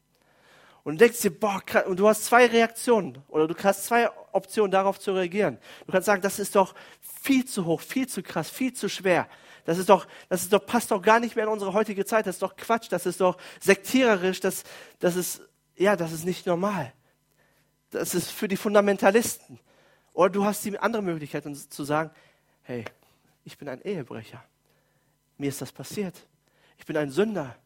[0.85, 4.73] Und du denkst dir, boah, und du hast zwei Reaktionen oder du hast zwei Optionen
[4.73, 5.59] darauf zu reagieren.
[5.87, 6.75] Du kannst sagen, das ist doch
[7.23, 9.29] viel zu hoch, viel zu krass, viel zu schwer.
[9.65, 12.27] Das ist doch, das ist doch, passt doch gar nicht mehr in unsere heutige Zeit.
[12.27, 12.91] Das ist doch Quatsch.
[12.91, 14.41] Das ist doch sektiererisch.
[14.41, 14.65] Das,
[14.99, 15.43] das ist,
[15.77, 16.93] ja, das ist nicht normal.
[17.93, 19.61] Das ist für die Fundamentalisten.
[20.15, 22.11] Oder du hast die andere Möglichkeit, zu sagen,
[22.63, 22.85] hey,
[23.45, 24.43] ich bin ein Ehebrecher.
[25.39, 26.27] Mir ist das passiert.
[26.79, 27.57] Ich bin ein Sünder.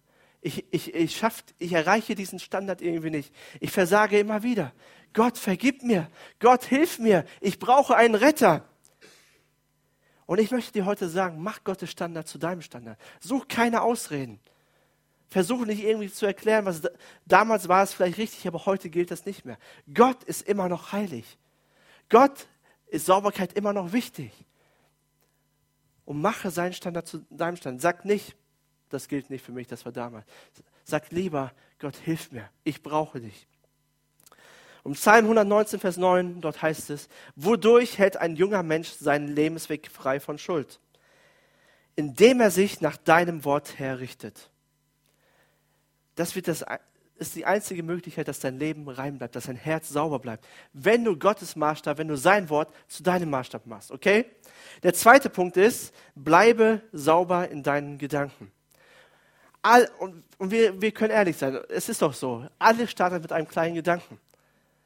[0.41, 3.35] Ich, ich, ich, schaff, ich erreiche diesen Standard irgendwie nicht.
[3.61, 4.73] Ich versage immer wieder.
[5.13, 6.09] Gott, vergib mir.
[6.41, 7.25] Gott, hilf mir.
[7.41, 8.69] Ich brauche einen Retter.
[10.27, 12.99] Und ich möchte dir heute sagen, mach Gottes Standard zu deinem Standard.
[13.21, 14.41] Such keine Ausreden.
[15.29, 16.83] Versuche nicht irgendwie zu erklären, was
[17.25, 19.59] damals war es vielleicht richtig, aber heute gilt das nicht mehr.
[19.93, 21.39] Gott ist immer noch heilig.
[22.09, 22.47] Gott
[22.87, 24.33] ist Sauberkeit immer noch wichtig.
[26.05, 27.83] Und mache seinen Standard zu deinem Standard.
[27.83, 28.37] Sag nicht,
[28.91, 30.25] das gilt nicht für mich, das war damals.
[30.85, 33.49] Sag lieber, Gott, hilf mir, ich brauche dich.
[34.85, 39.91] Um Psalm 119, Vers 9, dort heißt es, wodurch hält ein junger Mensch seinen Lebensweg
[39.91, 40.79] frei von Schuld?
[41.97, 44.49] Indem er sich nach deinem Wort herrichtet.
[46.17, 46.65] Das wird das,
[47.19, 50.47] ist die einzige Möglichkeit, dass dein Leben rein bleibt, dass dein Herz sauber bleibt.
[50.73, 54.27] Wenn du Gottes Maßstab, wenn du sein Wort zu deinem Maßstab machst, okay?
[54.83, 58.53] Der zweite Punkt ist, bleibe sauber in deinen Gedanken.
[59.63, 63.33] All, und, und wir, wir können ehrlich sein, es ist doch so, alles startet mit
[63.33, 64.21] einem kleinen Gedanken.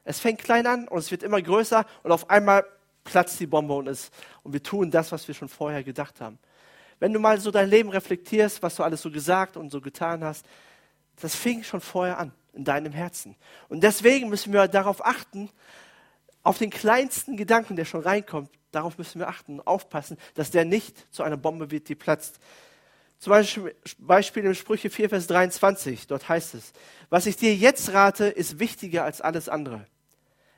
[0.03, 2.65] Es fängt klein an und es wird immer größer und auf einmal
[3.03, 4.09] platzt die Bombe und, es,
[4.43, 6.39] und wir tun das, was wir schon vorher gedacht haben.
[6.99, 10.23] Wenn du mal so dein Leben reflektierst, was du alles so gesagt und so getan
[10.23, 10.45] hast,
[11.19, 13.35] das fing schon vorher an in deinem Herzen.
[13.69, 15.49] Und deswegen müssen wir darauf achten,
[16.43, 21.13] auf den kleinsten Gedanken, der schon reinkommt, darauf müssen wir achten, aufpassen, dass der nicht
[21.13, 22.39] zu einer Bombe wird, die platzt.
[23.19, 23.33] Zum
[23.99, 26.73] Beispiel im Sprüche 4, Vers 23, dort heißt es,
[27.09, 29.85] was ich dir jetzt rate, ist wichtiger als alles andere.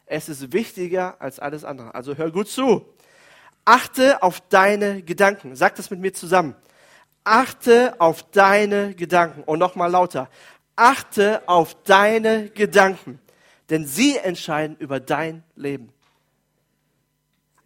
[0.06, 1.94] Es ist wichtiger als alles andere.
[1.96, 2.86] Also hör gut zu.
[3.66, 5.56] Achte auf deine Gedanken.
[5.56, 6.56] Sag das mit mir zusammen.
[7.24, 9.44] Achte auf deine Gedanken.
[9.44, 10.30] Und nochmal lauter.
[10.76, 13.20] Achte auf deine Gedanken.
[13.70, 15.94] Denn sie entscheiden über dein Leben.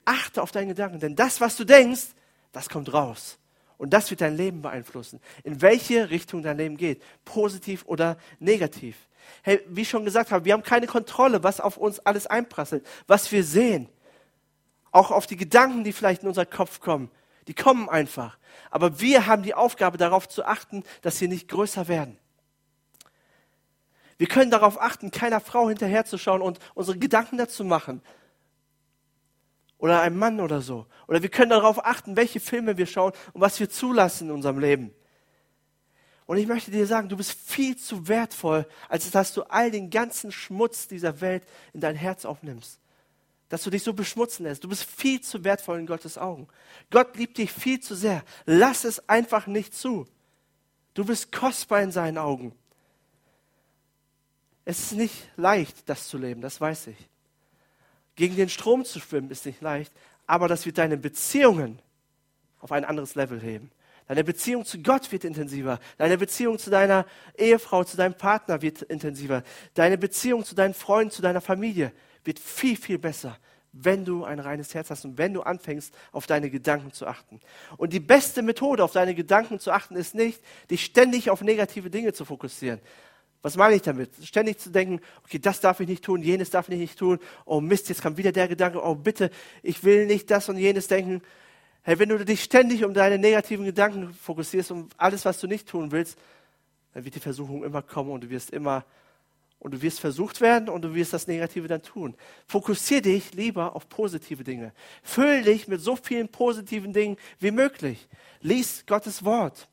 [0.06, 1.00] Achte auf deine Gedanken.
[1.00, 2.08] Denn das, was du denkst,
[2.52, 3.38] das kommt raus.
[3.78, 5.20] Und das wird dein Leben beeinflussen.
[5.43, 7.02] In welche Richtung dein Leben geht.
[7.26, 8.98] Positiv oder negativ.
[9.41, 12.86] Hey, wie ich schon gesagt habe, wir haben keine Kontrolle, was auf uns alles einprasselt,
[13.08, 13.89] was wir sehen.
[14.91, 17.12] Auch auf die Gedanken, die vielleicht in unser Kopf kommen.
[17.48, 18.38] Die kommen einfach.
[18.70, 22.18] Aber wir haben die Aufgabe, darauf zu achten, dass sie nicht größer werden.
[24.18, 28.02] Wir können darauf achten, keiner Frau hinterherzuschauen und unsere Gedanken dazu machen,
[29.78, 30.88] oder einem Mann oder so.
[31.08, 34.60] Oder wir können darauf achten, welche Filme wir schauen und was wir zulassen in unserem
[34.60, 34.94] Leben.
[36.26, 39.90] Und ich möchte dir sagen, du bist viel zu wertvoll, als dass du all den
[39.90, 42.80] ganzen Schmutz dieser Welt in dein Herz aufnimmst.
[43.50, 44.64] Dass du dich so beschmutzen lässt.
[44.64, 46.48] Du bist viel zu wertvoll in Gottes Augen.
[46.90, 48.24] Gott liebt dich viel zu sehr.
[48.46, 50.06] Lass es einfach nicht zu.
[50.94, 52.54] Du bist kostbar in seinen Augen.
[54.66, 56.98] Es ist nicht leicht, das zu leben, das weiß ich.
[58.16, 59.94] Gegen den Strom zu schwimmen ist nicht leicht,
[60.26, 61.80] aber das wird deine Beziehungen
[62.60, 63.72] auf ein anderes Level heben.
[64.08, 65.80] Deine Beziehung zu Gott wird intensiver.
[65.98, 67.06] Deine Beziehung zu deiner
[67.38, 69.44] Ehefrau, zu deinem Partner wird intensiver.
[69.74, 71.92] Deine Beziehung zu deinen Freunden, zu deiner Familie
[72.28, 73.38] wird viel, viel besser,
[73.72, 77.40] wenn du ein reines Herz hast und wenn du anfängst, auf deine Gedanken zu achten.
[77.78, 81.90] Und die beste Methode, auf deine Gedanken zu achten, ist nicht, dich ständig auf negative
[81.90, 82.80] Dinge zu fokussieren.
[83.42, 84.12] Was meine ich damit?
[84.24, 87.20] Ständig zu denken, okay, das darf ich nicht tun, jenes darf ich nicht tun.
[87.46, 89.30] Oh Mist, jetzt kam wieder der Gedanke, oh bitte,
[89.63, 91.22] ich will nicht das und jenes denken.
[91.84, 95.68] Hey, wenn du dich ständig um deine negativen Gedanken fokussierst, um alles, was du nicht
[95.70, 96.18] tun willst,
[96.94, 98.84] dann wird die Versuchung immer kommen und du wirst immer
[99.60, 102.15] und du wirst versucht werden und du wirst das Negative dann tun.
[102.46, 104.72] Fokussiere dich lieber auf positive Dinge.
[105.04, 108.08] Füll dich mit so vielen positiven Dingen wie möglich.
[108.41, 109.67] Lies Gottes Wort.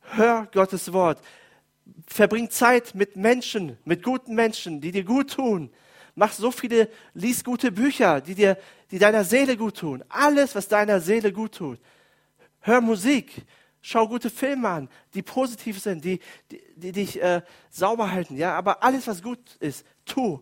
[0.00, 1.20] Hör Gottes Wort.
[2.06, 5.70] Verbring Zeit mit Menschen, mit guten Menschen, die dir gut tun.
[6.14, 8.58] Mach so viele, lies gute Bücher, die dir,
[8.90, 10.04] die deiner Seele gut tun.
[10.08, 11.80] Alles, was deiner Seele gut tut.
[12.60, 13.44] Hör Musik.
[13.84, 18.36] Schau gute Filme an, die positiv sind, die, die, die dich äh, sauber halten.
[18.36, 20.40] Ja, aber alles, was gut ist, tu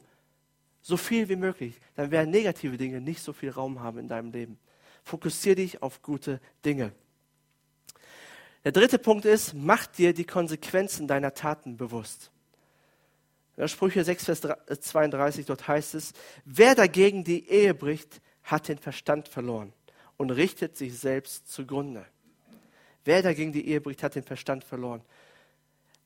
[0.82, 1.74] so viel wie möglich.
[1.96, 4.58] Dann werden negative Dinge nicht so viel Raum haben in deinem Leben.
[5.04, 6.92] Fokussiere dich auf gute Dinge.
[8.64, 12.30] Der dritte Punkt ist, mach dir die Konsequenzen deiner Taten bewusst.
[13.56, 14.40] In Sprüche 6, Vers
[14.80, 16.12] 32, dort heißt es,
[16.44, 19.72] wer dagegen die Ehe bricht, hat den Verstand verloren
[20.16, 22.04] und richtet sich selbst zugrunde.
[23.04, 25.02] Wer dagegen die Ehe bricht, hat den Verstand verloren.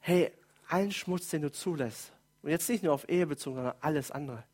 [0.00, 0.32] Hey,
[0.68, 4.44] allen Schmutz, den du zulässt, und jetzt nicht nur auf Ehe bezogen, sondern alles andere,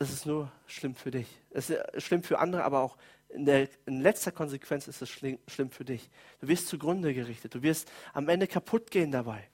[0.00, 1.26] das ist nur schlimm für dich.
[1.50, 2.96] Es ist schlimm für andere, aber auch
[3.28, 6.08] in, der, in letzter Konsequenz ist es schlimm, schlimm für dich.
[6.40, 7.54] Du wirst zugrunde gerichtet.
[7.54, 9.46] Du wirst am Ende kaputt gehen dabei.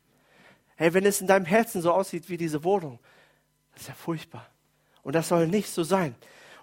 [0.76, 3.00] Hey, wenn es in deinem Herzen so aussieht wie diese Wohnung,
[3.72, 4.48] das ist ja furchtbar.
[5.02, 6.14] Und das soll nicht so sein.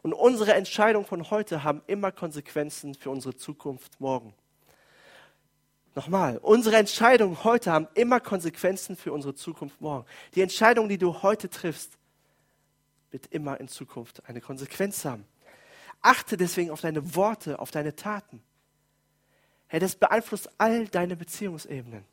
[0.03, 4.35] Und unsere Entscheidungen von heute haben immer Konsequenzen für unsere Zukunft morgen.
[5.95, 10.05] Nochmal, unsere Entscheidungen heute haben immer Konsequenzen für unsere Zukunft morgen.
[10.35, 11.97] Die Entscheidung, die du heute triffst,
[13.11, 15.25] wird immer in Zukunft eine Konsequenz haben.
[16.01, 18.43] Achte deswegen auf deine Worte, auf deine Taten.
[19.67, 22.03] Hey, das beeinflusst all deine Beziehungsebenen.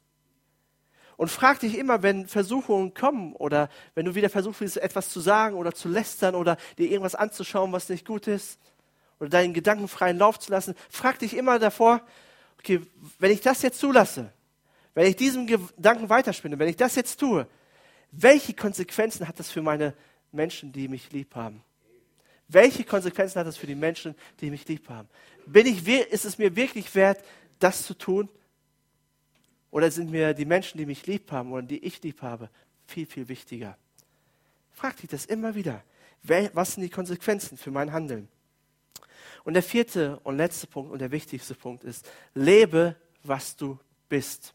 [1.21, 5.55] Und frag dich immer, wenn Versuchungen kommen oder wenn du wieder versuchst, etwas zu sagen
[5.55, 8.59] oder zu lästern oder dir irgendwas anzuschauen, was nicht gut ist
[9.19, 12.01] oder deinen Gedanken freien Lauf zu lassen, frag dich immer davor,
[12.59, 12.81] okay,
[13.19, 14.33] wenn ich das jetzt zulasse,
[14.95, 17.47] wenn ich diesen Gedanken weiterspinne, wenn ich das jetzt tue,
[18.13, 19.93] welche Konsequenzen hat das für meine
[20.33, 21.63] Menschen, die mich lieb haben?
[22.49, 25.11] Welche Konsequenzen hat das für die Menschen, die mich lieb haben?
[25.45, 27.23] Bin ich, ist es mir wirklich wert,
[27.59, 28.31] das zu tun?
[29.71, 32.51] Oder sind mir die Menschen, die mich lieb haben oder die ich lieb habe,
[32.87, 33.77] viel, viel wichtiger?
[34.73, 35.83] Frag dich das immer wieder.
[36.23, 38.29] Was sind die Konsequenzen für mein Handeln?
[39.45, 43.79] Und der vierte und letzte Punkt und der wichtigste Punkt ist, lebe, was du
[44.09, 44.55] bist.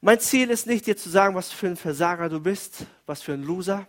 [0.00, 3.34] Mein Ziel ist nicht, dir zu sagen, was für ein Versager du bist, was für
[3.34, 3.86] ein Loser,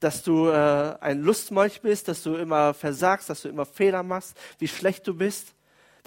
[0.00, 4.36] dass du äh, ein Lustmolch bist, dass du immer versagst, dass du immer Fehler machst,
[4.58, 5.54] wie schlecht du bist.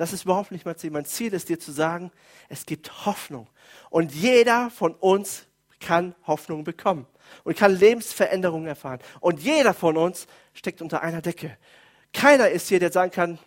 [0.01, 0.89] Das ist überhaupt nicht mein Ziel.
[0.89, 2.09] Mein Ziel ist dir zu sagen,
[2.49, 3.47] es gibt Hoffnung.
[3.91, 5.45] Und jeder von uns
[5.79, 7.05] kann Hoffnung bekommen
[7.43, 8.97] und kann Lebensveränderungen erfahren.
[9.19, 11.55] Und jeder von uns steckt unter einer Decke.
[12.13, 13.37] Keiner ist hier, der sagen kann,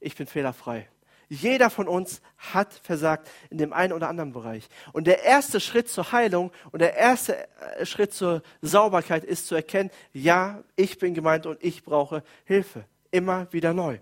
[0.00, 0.88] ich bin fehlerfrei.
[1.28, 4.68] Jeder von uns hat versagt in dem einen oder anderen Bereich.
[4.92, 9.54] Und der erste Schritt zur Heilung und der erste äh, Schritt zur Sauberkeit ist zu
[9.54, 12.86] erkennen, ja, ich bin gemeint und ich brauche Hilfe.
[13.12, 14.00] Immer wieder neu.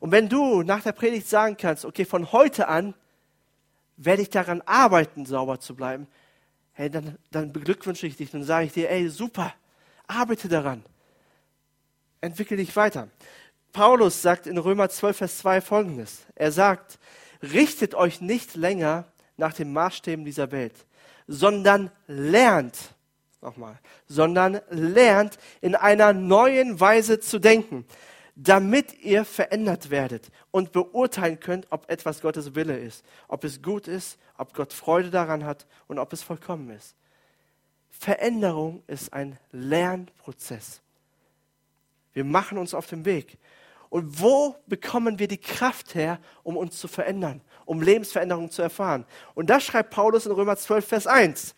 [0.00, 2.94] Und wenn du nach der Predigt sagen kannst, okay, von heute an
[3.96, 6.06] werde ich daran arbeiten, sauber zu bleiben,
[6.72, 9.52] hey, dann, dann beglückwünsche ich dich und sage ich dir, ey, super,
[10.06, 10.84] arbeite daran.
[12.20, 13.08] Entwickle dich weiter.
[13.72, 16.26] Paulus sagt in Römer 12, Vers 2 folgendes.
[16.36, 16.98] Er sagt,
[17.42, 19.04] richtet euch nicht länger
[19.36, 20.86] nach den Maßstäben dieser Welt,
[21.26, 22.94] sondern lernt,
[23.40, 27.84] nochmal, sondern lernt in einer neuen Weise zu denken
[28.40, 33.88] damit ihr verändert werdet und beurteilen könnt, ob etwas Gottes Wille ist, ob es gut
[33.88, 36.94] ist, ob Gott Freude daran hat und ob es vollkommen ist.
[37.90, 40.80] Veränderung ist ein Lernprozess.
[42.12, 43.38] Wir machen uns auf den Weg.
[43.90, 49.04] Und wo bekommen wir die Kraft her, um uns zu verändern, um Lebensveränderung zu erfahren?
[49.34, 51.56] Und das schreibt Paulus in Römer 12, Vers 1.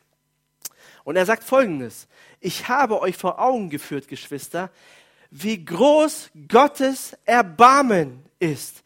[1.04, 2.08] Und er sagt folgendes.
[2.40, 4.70] Ich habe euch vor Augen geführt, Geschwister,
[5.30, 8.82] wie groß Gottes Erbarmen ist.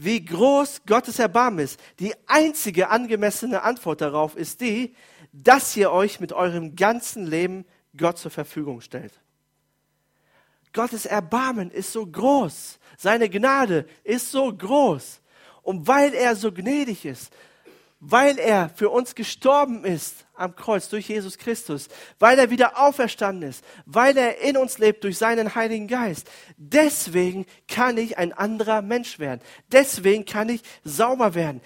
[0.00, 1.80] wie groß Gottes Erbarmen ist.
[1.98, 4.94] Die einzige angemessene Antwort darauf ist die,
[5.32, 7.64] dass ihr euch mit eurem ganzen Leben
[7.96, 9.20] Gott zur Verfügung stellt.
[10.72, 12.78] Gottes Erbarmen ist so groß.
[12.96, 15.20] Seine Gnade ist so groß.
[15.62, 17.32] Und weil er so gnädig ist,
[18.00, 23.48] weil er für uns gestorben ist am Kreuz durch Jesus Christus, weil er wieder auferstanden
[23.48, 26.30] ist, weil er in uns lebt durch seinen Heiligen Geist.
[26.56, 29.40] Deswegen kann ich ein anderer Mensch werden.
[29.72, 31.60] Deswegen kann ich sauber werden.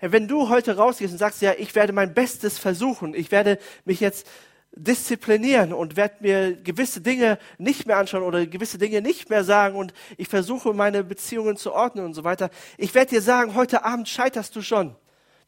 [0.00, 4.00] Wenn du heute rausgehst und sagst, ja, ich werde mein Bestes versuchen, ich werde mich
[4.00, 4.26] jetzt
[4.72, 9.76] disziplinieren und werde mir gewisse Dinge nicht mehr anschauen oder gewisse Dinge nicht mehr sagen
[9.76, 12.50] und ich versuche meine Beziehungen zu ordnen und so weiter.
[12.78, 14.94] Ich werde dir sagen, heute Abend scheiterst du schon.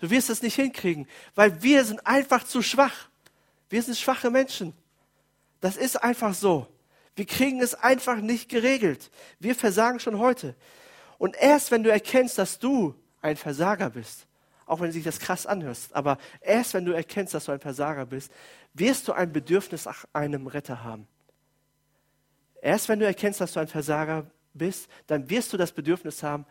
[0.02, 3.08] Du wirst es nicht hinkriegen, weil wir sind einfach zu schwach.
[3.70, 4.74] Wir sind schwache Menschen.
[5.60, 6.66] Das ist einfach so.
[7.14, 9.12] Wir kriegen es einfach nicht geregelt.
[9.38, 10.56] Wir versagen schon heute.
[11.18, 14.26] Und erst wenn du erkennst, dass du ein Versager bist,
[14.66, 18.04] auch wenn sich das krass anhörst, aber erst wenn du erkennst, dass du ein Versager
[18.04, 18.32] bist,
[18.74, 21.06] wirst du ein Bedürfnis nach einem Retter haben.
[22.60, 26.44] Erst wenn du erkennst, dass du ein Versager bist, dann wirst du das Bedürfnis haben,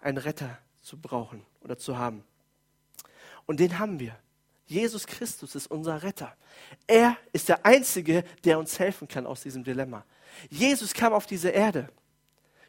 [0.00, 2.22] einen Retter zu brauchen oder zu haben.
[3.46, 4.16] Und den haben wir.
[4.66, 6.34] Jesus Christus ist unser Retter.
[6.86, 10.04] Er ist der Einzige, der uns helfen kann aus diesem Dilemma.
[10.48, 11.88] Jesus kam auf diese Erde.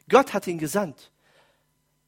[0.10, 1.12] Gott hat ihn gesandt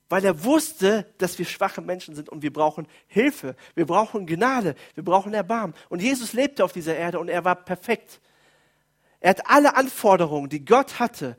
[0.10, 4.75] weil er wusste, dass wir schwache Menschen sind und wir brauchen Hilfe, wir brauchen Gnade,
[4.93, 5.75] wir brauchen Erbarmen.
[5.89, 8.21] Und Jesus lebte auf dieser Erde und er war perfekt.
[9.19, 11.38] Er hat alle Anforderungen, die Gott hatte,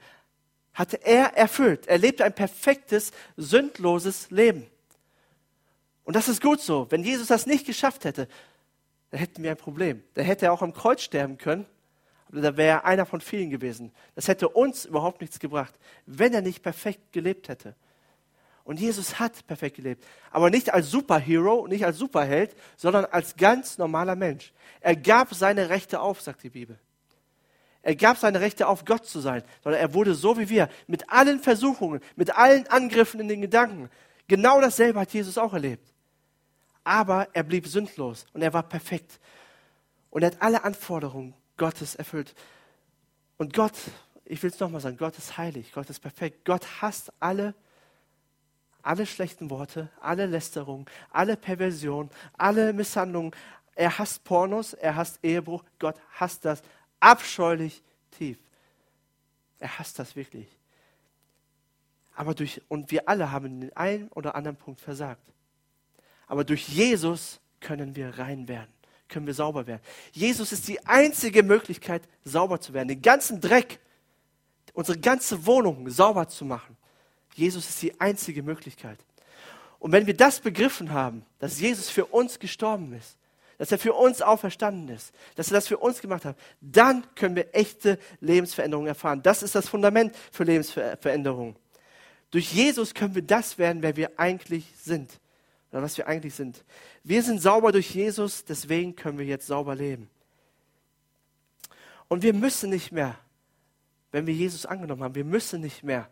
[0.74, 1.86] hatte er erfüllt.
[1.86, 4.66] Er lebte ein perfektes, sündloses Leben.
[6.06, 6.86] Und das ist gut so.
[6.90, 8.28] Wenn Jesus das nicht geschafft hätte,
[9.10, 10.04] dann hätten wir ein Problem.
[10.14, 11.66] Dann hätte er auch am Kreuz sterben können.
[12.28, 13.92] Aber da wäre er einer von vielen gewesen.
[14.14, 15.74] Das hätte uns überhaupt nichts gebracht,
[16.06, 17.74] wenn er nicht perfekt gelebt hätte.
[18.62, 20.04] Und Jesus hat perfekt gelebt.
[20.30, 24.52] Aber nicht als Superhero, nicht als Superheld, sondern als ganz normaler Mensch.
[24.80, 26.78] Er gab seine Rechte auf, sagt die Bibel.
[27.82, 31.10] Er gab seine Rechte auf, Gott zu sein, sondern er wurde so wie wir, mit
[31.10, 33.90] allen Versuchungen, mit allen Angriffen in den Gedanken.
[34.28, 35.95] Genau dasselbe hat Jesus auch erlebt.
[36.86, 39.18] Aber er blieb sündlos und er war perfekt.
[40.08, 42.32] Und er hat alle Anforderungen Gottes erfüllt.
[43.38, 43.74] Und Gott,
[44.24, 46.44] ich will es nochmal sagen, Gott ist heilig, Gott ist perfekt.
[46.44, 47.54] Gott hasst alle
[48.82, 53.32] alle schlechten Worte, alle Lästerungen, alle Perversion, alle Misshandlungen.
[53.74, 55.64] Er hasst Pornos, er hasst Ehebruch.
[55.80, 56.62] Gott hasst das
[57.00, 58.38] abscheulich tief.
[59.58, 60.46] Er hasst das wirklich.
[62.14, 65.32] Aber durch, und wir alle haben in den einen oder anderen Punkt versagt.
[66.26, 68.72] Aber durch Jesus können wir rein werden,
[69.08, 69.82] können wir sauber werden.
[70.12, 73.78] Jesus ist die einzige Möglichkeit, sauber zu werden, den ganzen Dreck,
[74.72, 76.76] unsere ganze Wohnung sauber zu machen.
[77.34, 78.98] Jesus ist die einzige Möglichkeit.
[79.78, 83.16] Und wenn wir das begriffen haben, dass Jesus für uns gestorben ist,
[83.58, 87.36] dass er für uns auferstanden ist, dass er das für uns gemacht hat, dann können
[87.36, 89.22] wir echte Lebensveränderungen erfahren.
[89.22, 91.56] Das ist das Fundament für Lebensveränderungen.
[92.30, 95.20] Durch Jesus können wir das werden, wer wir eigentlich sind.
[95.72, 96.64] Oder was wir eigentlich sind.
[97.02, 100.08] Wir sind sauber durch Jesus, deswegen können wir jetzt sauber leben.
[102.08, 103.18] Und wir müssen nicht mehr,
[104.12, 106.08] wenn wir Jesus angenommen haben, wir müssen nicht mehr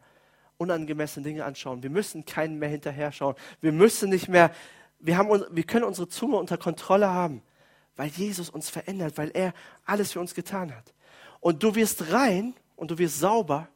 [0.56, 1.82] unangemessene Dinge anschauen.
[1.82, 3.34] Wir müssen keinen mehr hinterher schauen.
[3.60, 4.52] Wir müssen nicht mehr,
[4.98, 7.42] wir, haben, wir können unsere Zunge unter Kontrolle haben,
[7.96, 9.52] weil Jesus uns verändert, weil er
[9.84, 10.92] alles für uns getan hat.
[11.40, 13.68] Und du wirst rein und du wirst sauber,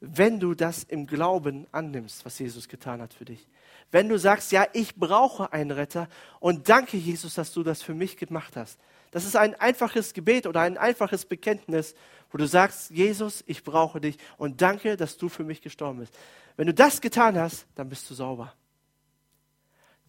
[0.00, 3.46] wenn du das im Glauben annimmst, was Jesus getan hat für dich.
[3.92, 6.08] Wenn du sagst, ja, ich brauche einen Retter
[6.40, 8.80] und danke Jesus, dass du das für mich gemacht hast.
[9.10, 11.94] Das ist ein einfaches Gebet oder ein einfaches Bekenntnis,
[12.30, 16.18] wo du sagst, Jesus, ich brauche dich und danke, dass du für mich gestorben bist.
[16.56, 18.54] Wenn du das getan hast, dann bist du sauber.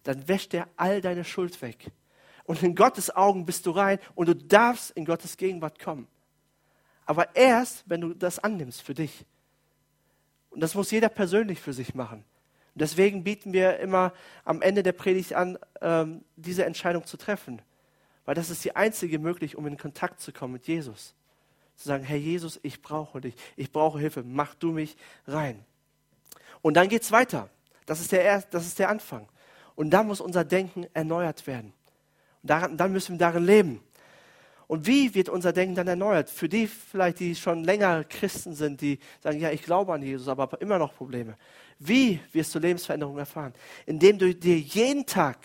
[0.02, 1.90] Dann wäscht er all deine Schuld weg.
[2.44, 6.08] Und in Gottes Augen bist du rein und du darfst in Gottes Gegenwart kommen.
[7.04, 9.26] Aber erst, wenn du das annimmst für dich.
[10.48, 12.24] Und das muss jeder persönlich für sich machen.
[12.74, 14.12] Deswegen bieten wir immer
[14.44, 17.62] am Ende der Predigt an, ähm, diese Entscheidung zu treffen.
[18.24, 21.14] Weil das ist die einzige Möglichkeit, um in Kontakt zu kommen mit Jesus.
[21.76, 24.96] Zu sagen, Herr Jesus, ich brauche dich, ich brauche Hilfe, mach du mich
[25.26, 25.64] rein.
[26.62, 27.48] Und dann geht es weiter.
[27.86, 29.28] Das ist, der, das ist der Anfang.
[29.74, 31.72] Und dann muss unser Denken erneuert werden.
[32.42, 33.80] Und daran, dann müssen wir darin leben.
[34.74, 36.28] Und wie wird unser Denken dann erneuert?
[36.28, 40.26] Für die vielleicht, die schon länger Christen sind, die sagen, ja, ich glaube an Jesus,
[40.26, 41.36] aber immer noch Probleme.
[41.78, 43.54] Wie wirst du Lebensveränderung erfahren?
[43.86, 45.38] Indem du dir jeden Tag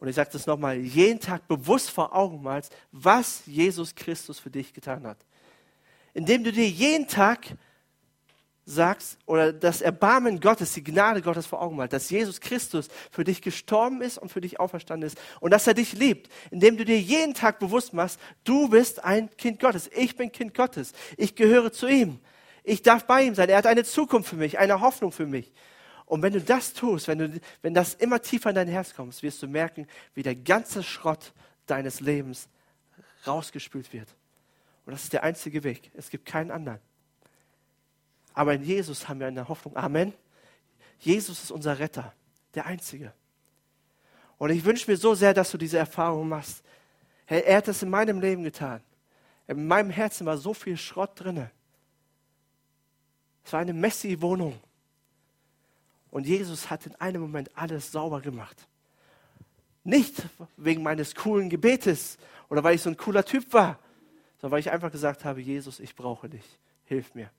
[0.00, 4.50] und ich sage das nochmal, jeden Tag bewusst vor Augen malst, was Jesus Christus für
[4.50, 5.18] dich getan hat.
[6.14, 7.46] Indem du dir jeden Tag
[8.68, 13.24] sagst oder das Erbarmen Gottes, die Gnade Gottes vor Augen malt, dass Jesus Christus für
[13.24, 16.84] dich gestorben ist und für dich auferstanden ist und dass er dich liebt, indem du
[16.84, 21.34] dir jeden Tag bewusst machst, du bist ein Kind Gottes, ich bin Kind Gottes, ich
[21.34, 22.20] gehöre zu ihm,
[22.62, 25.50] ich darf bei ihm sein, er hat eine Zukunft für mich, eine Hoffnung für mich.
[26.04, 29.22] Und wenn du das tust, wenn, du, wenn das immer tiefer in dein Herz kommt,
[29.22, 31.32] wirst du merken, wie der ganze Schrott
[31.66, 32.48] deines Lebens
[33.26, 34.08] rausgespült wird.
[34.84, 35.90] Und das ist der einzige Weg.
[35.94, 36.80] Es gibt keinen anderen.
[38.38, 39.76] Aber in Jesus haben wir eine Hoffnung.
[39.76, 40.14] Amen.
[41.00, 42.14] Jesus ist unser Retter,
[42.54, 43.12] der Einzige.
[44.36, 46.62] Und ich wünsche mir so sehr, dass du diese Erfahrung machst.
[47.26, 48.80] Hey, er hat das in meinem Leben getan.
[49.48, 51.50] In meinem Herzen war so viel Schrott drin.
[53.44, 54.60] Es war eine messy Wohnung.
[56.12, 58.68] Und Jesus hat in einem Moment alles sauber gemacht.
[59.82, 60.14] Nicht
[60.56, 62.18] wegen meines coolen Gebetes
[62.48, 63.80] oder weil ich so ein cooler Typ war,
[64.36, 66.44] sondern weil ich einfach gesagt habe, Jesus, ich brauche dich.
[66.84, 67.32] Hilf mir.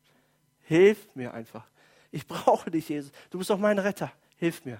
[0.69, 1.65] Hilf mir einfach.
[2.11, 3.11] Ich brauche dich, Jesus.
[3.31, 4.11] Du bist doch mein Retter.
[4.37, 4.79] Hilf mir.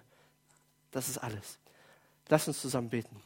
[0.91, 1.57] Das ist alles.
[2.27, 3.19] Lass uns zusammen beten.